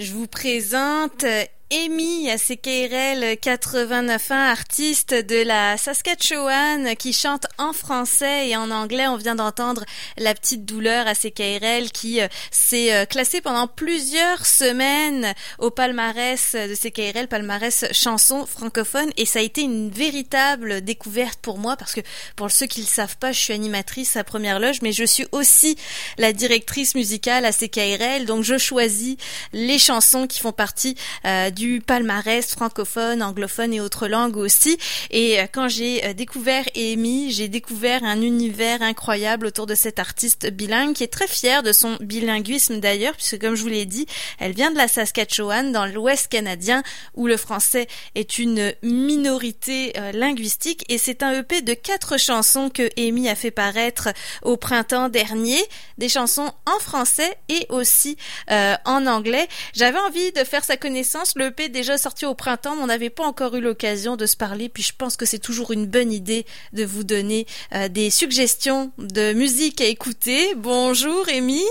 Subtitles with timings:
[0.00, 1.26] Je vous présente
[1.72, 9.06] Amy CKRL 89 artiste de la Saskatchewan qui chante en français et en anglais.
[9.06, 9.84] On vient d'entendre
[10.18, 16.56] La petite douleur à CKRL qui euh, s'est euh, classée pendant plusieurs semaines au palmarès
[16.56, 21.94] de CKRL, palmarès chanson francophone et ça a été une véritable découverte pour moi parce
[21.94, 22.00] que
[22.34, 25.26] pour ceux qui le savent pas, je suis animatrice à Première Loge mais je suis
[25.30, 25.76] aussi
[26.18, 29.16] la directrice musicale à CKRL donc je choisis
[29.52, 34.78] les chansons qui font partie euh, du palmarès francophone, anglophone et autres langues aussi.
[35.10, 39.98] Et euh, quand j'ai euh, découvert Amy, j'ai découvert un univers incroyable autour de cette
[39.98, 43.86] artiste bilingue qui est très fière de son bilinguisme d'ailleurs, puisque comme je vous l'ai
[43.86, 44.06] dit,
[44.38, 46.82] elle vient de la Saskatchewan, dans l'Ouest canadien,
[47.14, 50.84] où le français est une minorité euh, linguistique.
[50.88, 54.08] Et c'est un EP de quatre chansons que Amy a fait paraître
[54.42, 55.60] au printemps dernier,
[55.98, 58.16] des chansons en français et aussi
[58.48, 59.48] en anglais.
[59.74, 61.32] J'avais envie de faire sa connaissance.
[61.36, 64.36] Le EP déjà sorti au printemps, mais on n'avait pas encore eu l'occasion de se
[64.36, 64.68] parler.
[64.68, 68.92] Puis je pense que c'est toujours une bonne idée de vous donner euh, des suggestions
[68.98, 70.54] de musique à écouter.
[70.54, 71.62] Bonjour, Amy.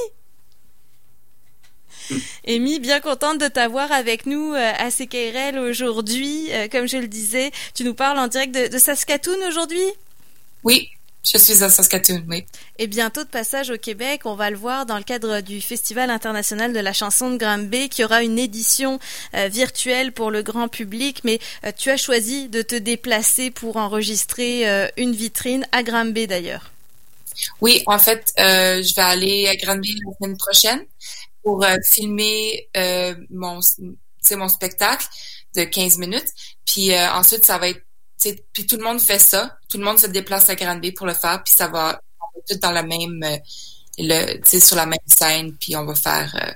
[2.48, 6.52] Amy, bien contente de t'avoir avec nous euh, à CKRL aujourd'hui.
[6.52, 9.86] Euh, comme je le disais, tu nous parles en direct de, de Saskatoon aujourd'hui?
[10.64, 10.90] Oui,
[11.23, 12.45] je suis à Saskatoon, oui.
[12.78, 16.09] Et bientôt de passage au Québec, on va le voir dans le cadre du Festival
[16.09, 19.00] international de la chanson de Granby, qui aura une édition
[19.36, 21.22] euh, virtuelle pour le grand public.
[21.25, 26.25] Mais euh, tu as choisi de te déplacer pour enregistrer euh, une vitrine à Granby
[26.25, 26.72] d'ailleurs.
[27.62, 30.86] Oui, en fait, je vais aller à Granby la semaine prochaine
[31.44, 32.67] pour filmer
[33.30, 33.59] mon,
[34.31, 35.06] mon spectacle
[35.56, 36.28] de 15 minutes.
[36.66, 37.81] Puis ensuite, ça va être
[38.53, 39.58] puis tout le monde fait ça.
[39.70, 42.02] Tout le monde se déplace à Granby pour le faire, puis ça va
[42.48, 43.38] tout dans la même, euh,
[43.98, 46.52] le, sur la même scène, puis on va faire, euh,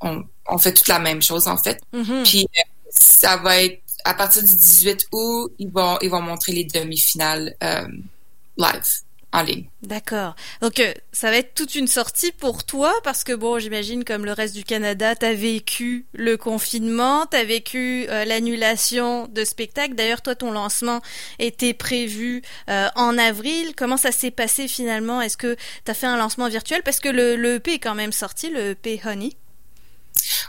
[0.00, 1.80] on, on, fait toute la même chose en fait.
[1.92, 2.22] Mm-hmm.
[2.24, 6.52] Puis euh, ça va être à partir du 18 août, ils vont ils vont montrer
[6.52, 7.54] les demi-finales
[8.56, 8.84] live.
[9.82, 10.36] D'accord.
[10.60, 14.26] Donc euh, ça va être toute une sortie pour toi parce que bon, j'imagine comme
[14.26, 19.44] le reste du Canada, tu as vécu le confinement, tu as vécu euh, l'annulation de
[19.44, 19.94] spectacles.
[19.94, 21.00] D'ailleurs, toi ton lancement
[21.38, 23.72] était prévu euh, en avril.
[23.74, 25.22] Comment ça s'est passé finalement?
[25.22, 26.82] Est-ce que tu as fait un lancement virtuel?
[26.82, 29.32] Parce que le, le EP est quand même sorti, le EP Honey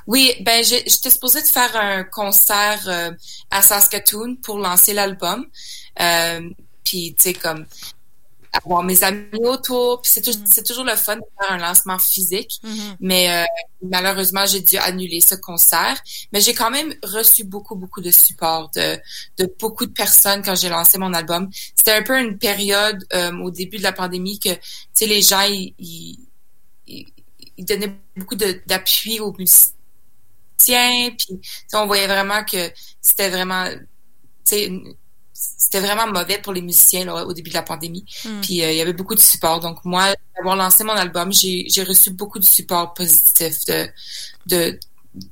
[0.06, 3.16] oui, ben j'étais supposée de faire un concert
[3.50, 5.48] à Saskatoon pour lancer l'album.
[6.84, 7.66] puis tu sais comme
[8.54, 10.02] avoir mes amis autour.
[10.02, 10.46] Puis c'est, mm.
[10.46, 12.60] c'est toujours le fun de faire un lancement physique.
[12.64, 12.96] Mm-hmm.
[13.00, 13.46] Mais euh,
[13.82, 16.00] malheureusement, j'ai dû annuler ce concert.
[16.32, 18.98] Mais j'ai quand même reçu beaucoup, beaucoup de support de,
[19.38, 21.50] de beaucoup de personnes quand j'ai lancé mon album.
[21.76, 24.62] C'était un peu une période euh, au début de la pandémie que, tu
[24.94, 26.28] sais, les gens, ils, ils,
[27.58, 29.74] ils donnaient beaucoup de, d'appui aux musiciens.
[31.18, 31.42] Puis
[31.74, 32.72] on voyait vraiment que
[33.02, 33.80] c'était vraiment, tu
[34.46, 34.72] sais,
[35.34, 38.06] c'était vraiment mauvais pour les musiciens au début de la pandémie.
[38.24, 38.42] Hmm.
[38.42, 39.60] Puis euh, il y avait beaucoup de support.
[39.60, 43.88] Donc moi, avoir lancé mon album, j'ai reçu beaucoup de support positif de,
[44.46, 44.80] de,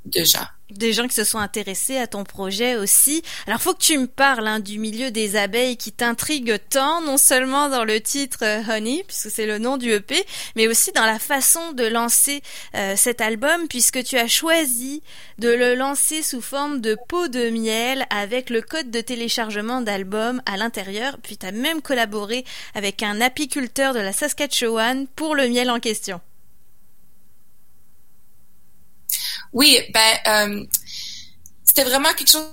[0.06, 3.24] de gens des gens qui se sont intéressés à ton projet aussi.
[3.48, 7.18] Alors faut que tu me parles hein, du milieu des abeilles qui t'intrigue tant, non
[7.18, 10.16] seulement dans le titre euh, Honey, puisque c'est le nom du EP,
[10.56, 12.42] mais aussi dans la façon de lancer
[12.76, 15.04] euh, cet album, puisque tu as choisi
[15.38, 20.42] de le lancer sous forme de pot de miel avec le code de téléchargement d'album
[20.46, 25.48] à l'intérieur, puis tu as même collaboré avec un apiculteur de la Saskatchewan pour le
[25.48, 26.22] miel en question.
[29.54, 30.66] Oui, ben euh,
[31.64, 32.48] c'était vraiment quelque chose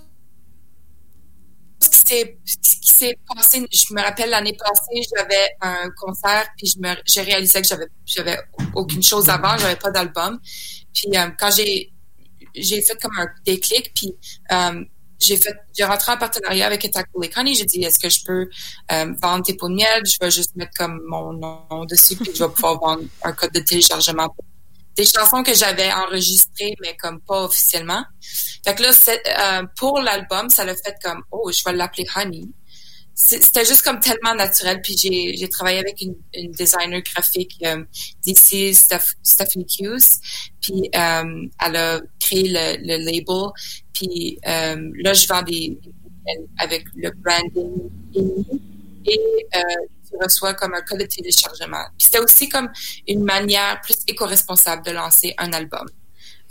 [1.80, 3.66] qui s'est passé.
[3.70, 7.86] Je me rappelle l'année passée, j'avais un concert puis je me j'ai réalisé que j'avais
[8.06, 8.38] j'avais
[8.74, 10.40] aucune chose avant, j'avais pas d'album.
[10.94, 11.92] Puis euh, quand j'ai
[12.54, 14.14] j'ai fait comme un déclic puis
[14.52, 14.84] euh,
[15.20, 17.54] j'ai fait j'ai rentré en partenariat avec Attack Honey.
[17.54, 18.48] J'ai dit est-ce que je peux
[18.92, 20.02] euh, vendre tes pots de miel?
[20.04, 23.52] Je vais juste mettre comme mon nom dessus puis je vais pouvoir vendre un code
[23.52, 24.44] de téléchargement pour
[24.98, 28.02] des chansons que j'avais enregistrées, mais comme pas officiellement.
[28.64, 32.48] Fait que là, euh, pour l'album, ça l'a fait comme, oh, je vais l'appeler Honey.
[33.14, 34.80] C'était juste comme tellement naturel.
[34.82, 36.16] Puis j'ai travaillé avec une,
[36.50, 37.84] designer graphique euh,
[38.22, 40.20] d'ici, Stephanie Hughes.
[40.60, 43.52] Puis euh, elle a créé le, label.
[43.92, 45.78] Puis euh, là, je vends des
[46.58, 47.88] avec le branding
[49.06, 49.18] et
[50.08, 51.84] tu reçois comme un code de téléchargement.
[51.98, 52.70] C'était aussi comme
[53.06, 55.86] une manière plus éco-responsable de lancer un album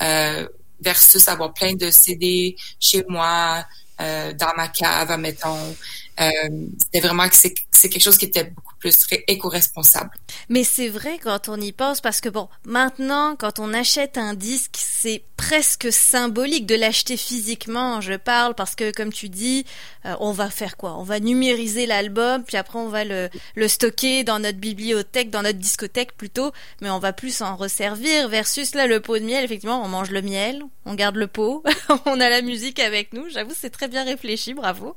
[0.02, 0.48] euh,
[0.82, 3.66] versus avoir plein de CD chez moi,
[4.00, 5.76] euh, dans ma cave, admettons.
[6.20, 6.32] Euh,
[6.84, 10.12] c'était vraiment que c'est quelque chose qui était beaucoup plus éco-responsable.
[10.50, 14.34] Mais c'est vrai quand on y pense parce que bon, maintenant, quand on achète un
[14.34, 18.02] disque, c'est presque symbolique de l'acheter physiquement.
[18.02, 19.66] Je parle parce que, comme tu dis,
[20.06, 20.98] euh, on va faire quoi?
[20.98, 25.44] On va numériser l'album, puis après on va le, le stocker dans notre bibliothèque, dans
[25.44, 26.52] notre discothèque plutôt,
[26.82, 28.28] mais on va plus en resservir.
[28.30, 31.64] Versus là, le pot de miel, effectivement, on mange le miel, on garde le pot,
[32.06, 33.30] on a la musique avec nous.
[33.30, 34.96] J'avoue, c'est très bien réfléchi, bravo.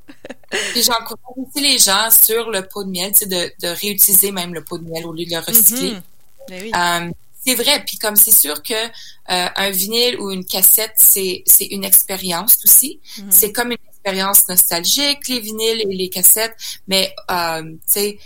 [0.74, 4.54] Et j'encourage aussi les gens sur le pot de miel, c'est de, de réutiliser même
[4.54, 5.92] le pot de miel au lieu de le recycler.
[5.92, 6.02] Mhm.
[6.48, 6.72] Ben oui.
[6.74, 7.12] euh,
[7.44, 8.88] c'est vrai, puis comme c'est sûr que euh,
[9.28, 13.00] un vinyle ou une cassette, c'est c'est une expérience aussi.
[13.18, 13.30] Mhm.
[13.30, 16.56] C'est comme une expérience nostalgique, les vinyles et les cassettes,
[16.86, 18.18] mais euh, tu sais,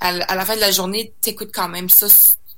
[0.00, 2.06] à, la fin de la journée, t'écoutes quand même ça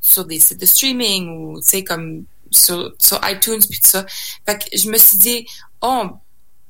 [0.00, 4.06] sur des sites de streaming ou tu sais comme sur, sur iTunes puis tout ça.
[4.46, 5.46] Fait que je me suis dit,
[5.82, 6.04] oh,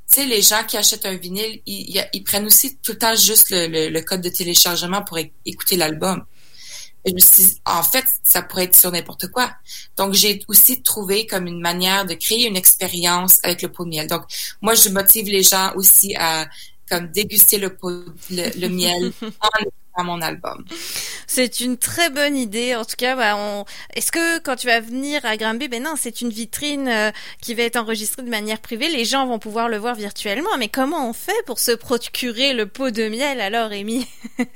[0.08, 3.14] tu sais, les gens qui achètent un vinyle, ils, ils, prennent aussi tout le temps
[3.14, 6.24] juste le, le, code de téléchargement pour écouter l'album.
[7.06, 9.52] Je me suis dit, en fait, ça pourrait être sur n'importe quoi.
[9.96, 13.90] Donc, j'ai aussi trouvé comme une manière de créer une expérience avec le pot de
[13.90, 14.08] miel.
[14.08, 14.22] Donc,
[14.60, 16.46] moi, je motive les gens aussi à
[16.88, 19.48] comme déguster le pot, le, miel en
[20.04, 20.64] mon album.
[21.26, 22.74] C'est une très bonne idée.
[22.74, 23.64] En tout cas, bah, on...
[23.94, 27.10] est-ce que quand tu vas venir à Granby, ben non, c'est une vitrine euh,
[27.40, 28.88] qui va être enregistrée de manière privée.
[28.88, 30.56] Les gens vont pouvoir le voir virtuellement.
[30.58, 34.06] Mais comment on fait pour se procurer le pot de miel alors, Amy?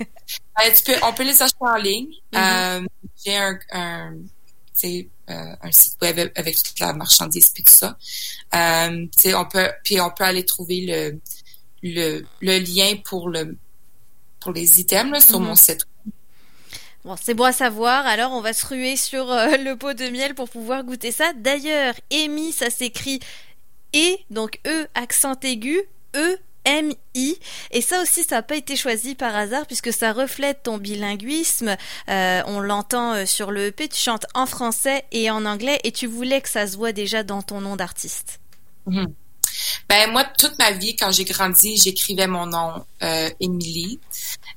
[0.57, 2.11] Ben, On peut les acheter en ligne.
[2.33, 2.83] Mm-hmm.
[2.83, 2.87] Euh,
[3.25, 4.13] j'ai un, un,
[4.85, 7.97] euh, un site web avec toute la marchandise puis tout ça.
[8.53, 11.21] On peut, puis on peut aller trouver le,
[11.83, 13.57] le, le lien pour le
[14.41, 15.57] pour les items sur mon mhm.
[15.57, 15.87] site.
[17.05, 18.07] Bon, c'est bon à savoir.
[18.07, 21.33] Alors, on va se ruer sur euh, le pot de miel pour pouvoir goûter ça.
[21.35, 23.21] D'ailleurs, Amy, ça s'écrit
[23.95, 25.81] E, donc E accent aigu,
[26.15, 27.39] E M I
[27.71, 31.77] et ça aussi ça n'a pas été choisi par hasard puisque ça reflète ton bilinguisme
[32.09, 35.93] euh, on l'entend euh, sur le EP tu chantes en français et en anglais et
[35.93, 38.41] tu voulais que ça se voit déjà dans ton nom d'artiste
[38.87, 39.07] mhm.
[39.91, 43.99] Ben moi, toute ma vie, quand j'ai grandi, j'écrivais mon nom euh, Émilie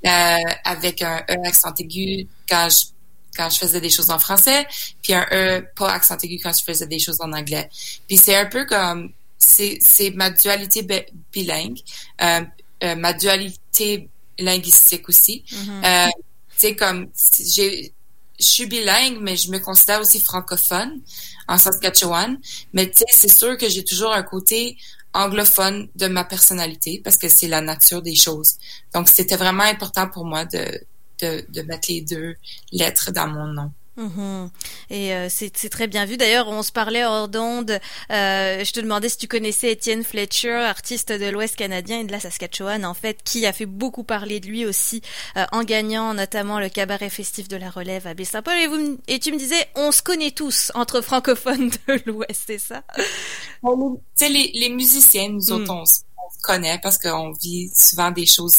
[0.06, 2.94] euh, avec un E accent aigu quand je
[3.36, 4.68] quand je faisais des choses en français,
[5.02, 7.68] puis un E pas accent aigu quand je faisais des choses en anglais.
[8.08, 11.80] Puis c'est un peu comme c'est c'est ma dualité bilingue,
[12.22, 12.42] euh,
[12.84, 15.44] euh, ma dualité linguistique aussi.
[15.50, 16.08] Mm-hmm.
[16.08, 16.12] euh,
[16.60, 17.08] tu comme
[17.40, 17.92] j'ai
[18.40, 21.02] je suis bilingue, mais je me considère aussi francophone
[21.48, 22.38] en Saskatchewan.
[22.74, 24.78] Mais tu sais, c'est sûr que j'ai toujours un côté
[25.14, 28.58] anglophone de ma personnalité parce que c'est la nature des choses.
[28.94, 30.82] Donc, c'était vraiment important pour moi de,
[31.22, 32.36] de, de mettre les deux
[32.72, 33.72] lettres dans mon nom.
[33.96, 34.50] Mhm.
[34.90, 36.18] Et euh, c'est très bien vu.
[36.18, 37.80] D'ailleurs, on se parlait hors d'onde.
[38.12, 42.12] Euh, je te demandais si tu connaissais Étienne Fletcher, artiste de l'Ouest canadien et de
[42.12, 45.02] la Saskatchewan, en fait, qui a fait beaucoup parler de lui aussi
[45.38, 48.58] euh, en gagnant notamment le cabaret festif de la Relève à Baie-Saint-Paul.
[48.58, 52.60] Et, vous, et tu me disais, on se connaît tous entre francophones de l'Ouest, c'est
[52.60, 52.84] ça?
[52.98, 53.70] Tu
[54.16, 55.82] sais, les, les, musiciens, nous autres, mm.
[55.82, 56.02] on, se
[56.42, 58.58] connaît parce qu'on vit souvent des choses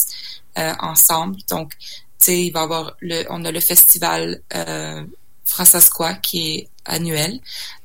[0.57, 1.39] ensemble.
[1.51, 1.87] Donc, tu
[2.19, 4.41] sais, il va y avoir le, on a le festival
[5.55, 7.39] Francescois qui est annuel.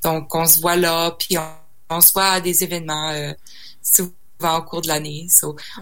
[0.04, 1.38] Donc, on se voit là, puis
[1.90, 3.32] on, se voit à des événements euh,
[3.84, 5.28] souvent au cours de l'année.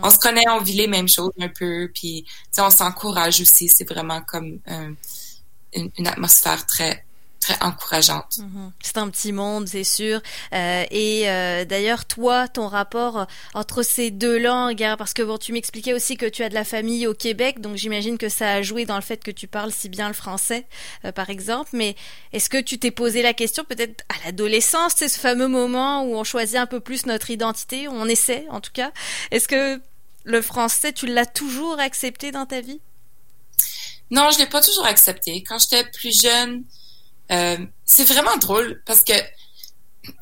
[0.04, 2.26] On se connaît, on vit les mêmes choses un peu, puis
[2.58, 3.70] on s'encourage aussi.
[3.70, 4.92] C'est vraiment comme euh,
[5.74, 7.06] une, atmosphère très
[7.62, 8.40] encourageante.
[8.40, 8.72] Mhm.
[8.82, 10.22] C'est un petit monde, c'est sûr.
[10.54, 15.38] Euh, et euh, d'ailleurs, toi, ton rapport entre ces deux langues, hein, parce que bon,
[15.38, 18.54] tu m'expliquais aussi que tu as de la famille au Québec, donc j'imagine que ça
[18.54, 20.66] a joué dans le fait que tu parles si bien le français,
[21.06, 21.70] euh, par exemple.
[21.74, 21.96] Mais
[22.34, 26.16] est-ce que tu t'es posé la question, peut-être à l'adolescence, c'est ce fameux moment où
[26.16, 28.92] on choisit un peu plus notre identité, on essaie en tout cas?
[29.32, 29.82] Est-ce que
[30.24, 32.82] le français, tu l'as toujours accepté dans ta vie?
[34.10, 35.44] Non, je l'ai pas toujours accepté.
[35.44, 36.64] Quand j'étais plus jeune,
[37.32, 39.14] euh, c'est vraiment drôle parce que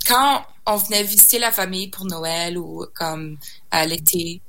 [0.07, 3.38] quand on venait visiter la famille pour Noël ou comme
[3.71, 4.41] à l'été,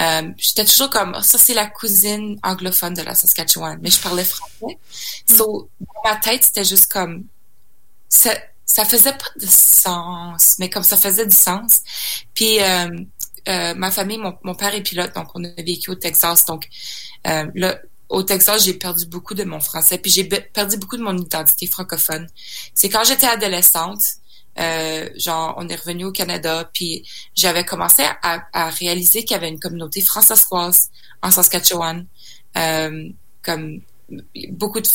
[0.00, 4.24] euh, j'étais toujours comme ça c'est la cousine anglophone de la Saskatchewan, mais je parlais
[4.24, 4.78] français.
[5.26, 7.24] So dans ma tête c'était juste comme
[8.08, 11.80] ça, ça faisait pas de sens, mais comme ça faisait du sens.
[12.34, 12.88] Puis euh,
[13.48, 16.68] euh ma famille, mon, mon, père est pilote, donc on a vécu au Texas, donc
[17.26, 17.78] euh, là
[18.12, 21.66] au Texas, j'ai perdu beaucoup de mon français, puis j'ai perdu beaucoup de mon identité
[21.66, 22.28] francophone.
[22.74, 24.02] C'est quand j'étais adolescente,
[24.58, 29.48] euh, genre, on est revenu au Canada, puis j'avais commencé à, réaliser qu'il y avait
[29.48, 30.90] une communauté françaiscoise
[31.22, 32.06] en Saskatchewan,
[32.58, 33.08] euh,
[33.42, 33.80] comme
[34.50, 34.88] beaucoup de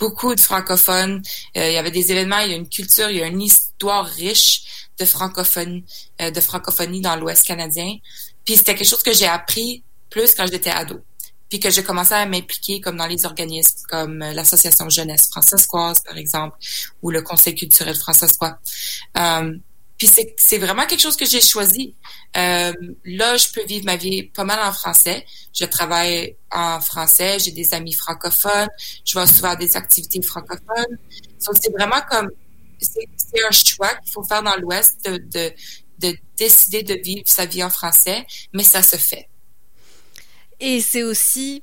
[0.00, 1.22] beaucoup de francophones.
[1.56, 3.40] Euh, il y avait des événements, il y a une culture, il y a une
[3.40, 5.84] histoire riche de francophonie,
[6.18, 7.98] de francophonie dans l'Ouest canadien.
[8.44, 11.00] Puis c'était quelque chose que j'ai appris plus quand j'étais ado.
[11.48, 16.16] Puis que j'ai commencé à m'impliquer comme dans les organismes comme l'association jeunesse françaiscoise par
[16.16, 16.56] exemple
[17.02, 18.58] ou le conseil culturel françaiscois.
[19.16, 19.56] Euh,
[19.96, 21.94] puis c'est, vraiment quelque chose que j'ai choisi.
[22.36, 22.72] Euh,
[23.04, 25.24] là, je peux vivre ma vie pas mal en français.
[25.52, 28.68] Je travaille en français, j'ai des amis francophones,
[29.04, 30.98] je vais souvent à des activités francophones.
[31.46, 32.28] Donc, c'est vraiment comme
[32.80, 35.52] c'est, c'est un choix qu'il faut faire dans l'Ouest de, de,
[36.00, 39.28] de décider de vivre sa vie en français, mais ça se fait.
[40.60, 41.62] Et c'est aussi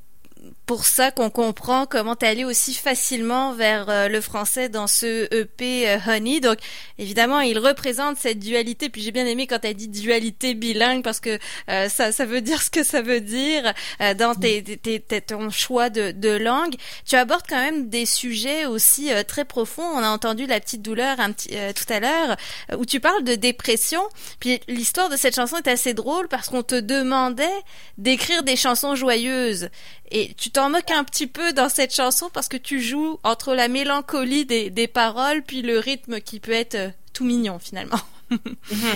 [0.71, 5.27] pour ça qu'on comprend comment tu allé aussi facilement vers euh, le français dans ce
[5.35, 6.39] EP euh, Honey.
[6.39, 6.59] Donc
[6.97, 8.87] évidemment, il représente cette dualité.
[8.87, 11.37] Puis j'ai bien aimé quand tu as dit dualité bilingue parce que
[11.69, 13.73] euh, ça, ça veut dire ce que ça veut dire
[14.17, 16.75] dans tes, tes, ton choix de, de, langue.
[17.05, 19.83] Tu abordes quand même des sujets aussi très profonds.
[19.83, 22.37] On a entendu la petite douleur un petit, tout à l'heure
[22.77, 24.01] où tu parles de dépression.
[24.39, 27.49] Puis l'histoire de cette chanson est assez drôle parce qu'on te demandait
[27.97, 29.67] d'écrire des chansons joyeuses.
[30.11, 33.53] Et tu t'en moques un petit peu dans cette chanson parce que tu joues entre
[33.53, 37.99] la mélancolie des, des paroles puis le rythme qui peut être euh, tout mignon finalement.
[38.71, 38.95] Mhm.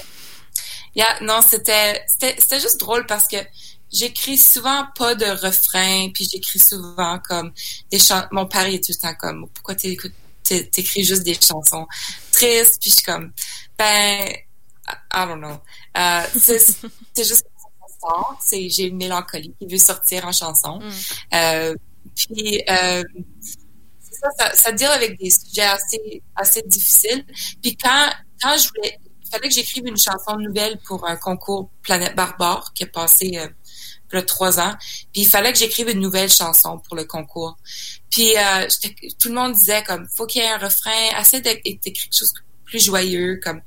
[0.95, 3.36] yeah, non, c'était c'était juste drôle parce que
[3.91, 7.51] j'écris souvent pas de refrain puis j'écris souvent comme
[7.91, 8.27] des chansons.
[8.31, 11.86] Mon pari est tout le temps comme pourquoi t'écris juste des chansons
[12.31, 12.79] tristes?
[12.79, 13.34] Puis je suis comme
[13.77, 14.34] ben
[14.88, 15.60] I don't know.
[15.98, 16.60] Euh, c'est
[17.17, 17.48] juste
[18.41, 20.79] c'est j'ai une mélancolie qui veut sortir en chanson.
[20.79, 20.91] Mm.
[21.33, 21.75] Euh,
[22.15, 23.03] puis euh,
[24.01, 27.25] ça, ça, ça deal avec des sujets assez assez difficiles.
[27.62, 28.09] Puis quand
[28.41, 32.74] quand je voulais, il fallait que j'écrive une chanson nouvelle pour un concours Planète Barbare
[32.74, 33.47] qui a passé euh,
[34.12, 34.74] il y a trois ans.
[35.13, 37.57] Puis il fallait que j'écrive une nouvelle chanson pour le concours.
[38.09, 38.67] Puis euh,
[39.19, 42.33] tout le monde disait comme faut qu'il y ait un refrain, assez d'écrire quelque chose
[42.33, 43.62] de plus joyeux comme.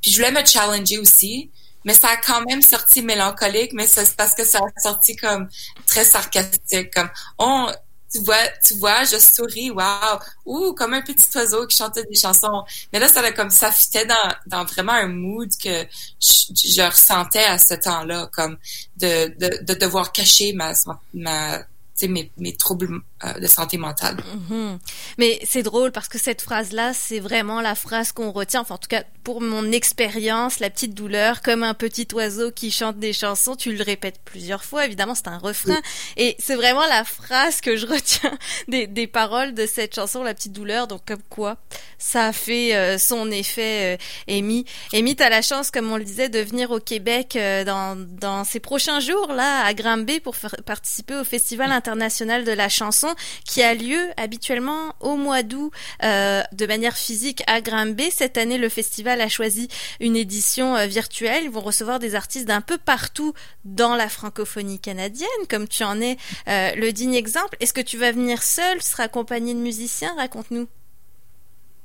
[0.00, 1.50] Puis je voulais me challenger aussi
[1.84, 5.48] mais ça a quand même sorti mélancolique, mais c'est parce que ça a sorti comme
[5.86, 7.68] très sarcastique, comme oh
[8.12, 12.14] tu vois, tu vois, je souris, waouh, ou comme un petit oiseau qui chantait des
[12.14, 12.62] chansons.
[12.92, 15.86] Mais là, ça a comme ça fitait dans, dans vraiment un mood que
[16.20, 18.58] je, ressentais à ce temps-là, comme
[18.98, 20.74] de, de, de devoir cacher ma,
[21.14, 21.64] ma
[22.08, 23.00] mes, mes troubles
[23.40, 24.16] de santé mentale.
[24.50, 24.78] Mhm.
[25.18, 28.60] Mais c'est drôle parce que cette phrase-là, c'est vraiment la phrase qu'on retient.
[28.62, 32.70] Enfin, en tout cas, pour mon expérience, la petite douleur, comme un petit oiseau qui
[32.70, 34.84] chante des chansons, tu le répètes plusieurs fois.
[34.86, 35.80] Évidemment, c'est un refrain.
[36.16, 38.36] Et c'est vraiment la phrase que je retiens
[38.68, 40.88] des, des, paroles de cette chanson, La petite douleur.
[40.88, 41.56] Donc, comme quoi,
[41.98, 44.64] ça a fait euh, son effet, euh, Amy.
[44.92, 48.44] Amy, t'as la chance, comme on le disait, de venir au Québec euh, dans, dans
[48.44, 53.11] ces prochains jours, là, à Granby, pour faire, participer au Festival international de la chanson
[53.44, 58.10] qui a lieu habituellement au mois d'août euh, de manière physique à Granby.
[58.10, 59.68] Cette année, le festival a choisi
[60.00, 61.44] une édition euh, virtuelle.
[61.44, 66.00] Ils vont recevoir des artistes d'un peu partout dans la francophonie canadienne, comme tu en
[66.00, 66.16] es
[66.48, 67.56] euh, le digne exemple.
[67.60, 70.14] Est-ce que tu vas venir seul, sera accompagné de musiciens?
[70.16, 70.68] Raconte-nous.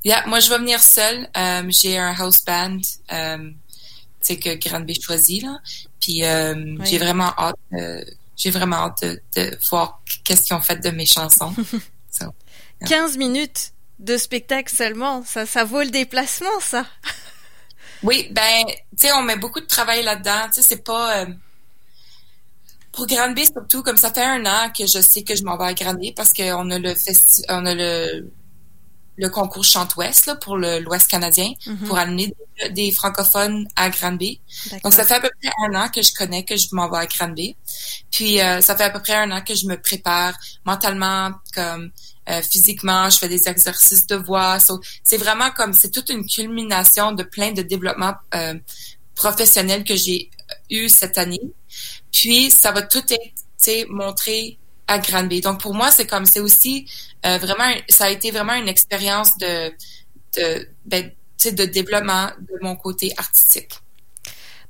[0.03, 1.27] Yeah, moi je vais venir seul.
[1.69, 2.79] j'ai un house band.
[4.21, 5.59] c'est que Granby choisit là.
[5.99, 6.21] Puis
[6.85, 7.55] j'ai vraiment hâte
[8.37, 9.03] j'ai vraiment hâte
[9.35, 11.53] de, voir qu'est-ce qu'ils ont fait de mes chansons.
[12.87, 16.85] 15 minutes de spectacle seulement, ça, ça vaut le déplacement, ça.
[18.03, 20.47] oui, ben, tu sais, on met beaucoup de travail là-dedans.
[20.47, 21.21] Tu sais, c'est pas.
[21.21, 21.25] Euh,
[22.91, 25.65] pour Granby, surtout, comme ça fait un an que je sais que je m'en vais
[25.65, 28.31] à Granby parce qu'on a le festi on a le
[29.17, 31.87] le concours Chante-Ouest pour l'Ouest canadien mhm.
[31.87, 32.33] pour amener
[32.71, 34.39] des, francophones à Granby.
[34.83, 36.97] Donc, ça fait à peu près un an que je connais que je m'en vais
[36.97, 37.55] à Granby.
[38.11, 40.33] Puis, euh, ça fait à peu près un an que je me prépare
[40.65, 41.91] mentalement, comme
[42.29, 44.57] euh, physiquement, je fais des exercices de voix.
[45.03, 48.55] c'est vraiment comme, c'est toute une culmination de plein de développements euh,
[49.15, 50.29] professionnels que j'ai
[50.69, 51.41] eu cette année.
[52.11, 55.41] Puis, ça va tout être montré à Granby.
[55.41, 56.89] Donc pour moi, c'est comme c'est aussi
[57.25, 59.71] euh, vraiment ça a été vraiment une expérience de
[60.37, 61.11] de ben,
[61.45, 63.73] de développement de mon côté artistique.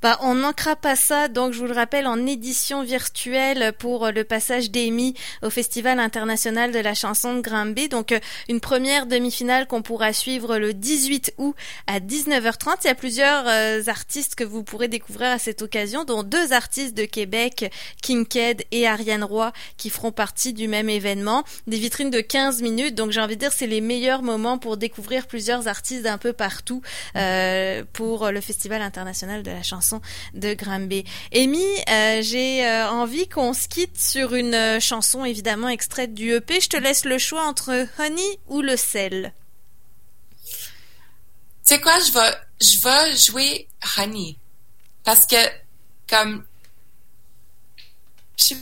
[0.00, 4.22] Bah, on manquera pas ça, donc je vous le rappelle, en édition virtuelle pour le
[4.22, 7.88] passage d'Amy au Festival international de la chanson de Granby.
[7.88, 11.56] Donc euh, une première demi-finale qu'on pourra suivre le 18 août
[11.88, 12.76] à 19h30.
[12.84, 16.52] Il y a plusieurs euh, artistes que vous pourrez découvrir à cette occasion, dont deux
[16.52, 17.68] artistes de Québec,
[18.00, 21.42] Kinked et Ariane Roy, qui feront partie du même événement.
[21.66, 24.76] Des vitrines de 15 minutes, donc j'ai envie de dire c'est les meilleurs moments pour
[24.76, 26.82] découvrir plusieurs artistes d'un peu partout
[27.16, 29.87] euh, pour le Festival international de la chanson
[30.34, 31.04] de Granby.
[31.34, 36.32] Amy, euh, j'ai euh, envie qu'on se quitte sur une euh, chanson évidemment extraite du
[36.32, 36.60] EP.
[36.60, 39.32] Je te laisse le choix entre Honey ou le sel.
[41.62, 43.68] C'est quoi, je vais, je vais jouer
[43.98, 44.36] Honey.
[45.04, 45.36] Parce que,
[46.08, 46.44] comme,
[48.36, 48.56] je sais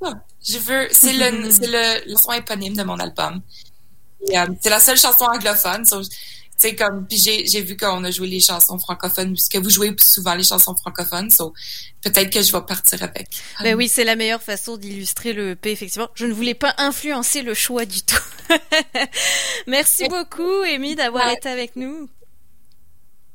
[0.00, 0.14] pas,
[0.46, 0.88] Je veux.
[0.90, 3.42] C'est le, le, le son éponyme de mon album.
[4.22, 5.84] Euh, c'est la seule chanson anglophone.
[6.58, 9.92] C'est comme puis j'ai j'ai vu qu'on a joué les chansons francophones puisque vous jouez
[9.92, 11.54] plus souvent les chansons francophones so
[12.02, 13.28] peut-être que je vais partir avec.
[13.62, 16.08] Ben oui c'est la meilleure façon d'illustrer le EP effectivement.
[16.14, 18.16] Je ne voulais pas influencer le choix du tout.
[19.68, 22.10] Merci beaucoup Amy d'avoir été avec nous.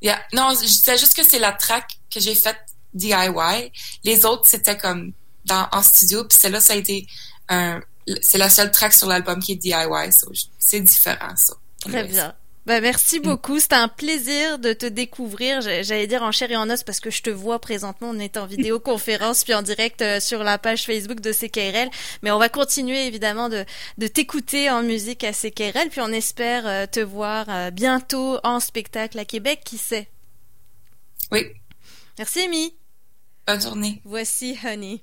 [0.02, 0.22] Yeah.
[0.34, 2.60] non je disais juste que c'est la track que j'ai faite
[2.94, 3.72] DIY
[4.04, 5.14] les autres c'était comme
[5.46, 7.08] dans en studio puis celle-là ça a été
[7.48, 7.80] un
[8.22, 12.36] c'est la seule track sur l'album qui est DIY so c'est différent ça très bien
[12.66, 13.24] bah, merci mm.
[13.24, 13.60] beaucoup.
[13.60, 15.62] C'était un plaisir de te découvrir.
[15.62, 18.10] J'allais dire en chair et en os parce que je te vois présentement.
[18.12, 21.90] On est en vidéoconférence puis en direct euh, sur la page Facebook de CKRL.
[22.22, 23.66] Mais on va continuer évidemment de,
[23.98, 25.90] de t'écouter en musique à CKRL.
[25.90, 29.62] Puis on espère euh, te voir euh, bientôt en spectacle à Québec.
[29.66, 30.08] Qui sait?
[31.32, 31.46] Oui.
[32.18, 32.76] Merci, Amy.
[33.46, 34.02] Bonne journée.
[34.06, 35.02] Voici Honey.